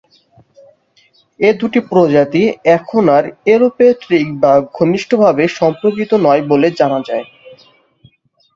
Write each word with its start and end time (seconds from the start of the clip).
এ 1.39 1.49
দুটি 1.59 1.79
প্রজাতি 1.89 2.43
এখন 2.75 3.03
আর 3.17 3.23
এলোপেট্রিক 3.53 4.27
বা 4.41 4.53
ঘনিষ্ঠভাবে 4.77 5.43
সম্পর্কিত 5.59 6.11
নয় 6.25 6.43
বলে 6.51 6.67
জানা 6.79 6.99
যায়। 7.09 7.25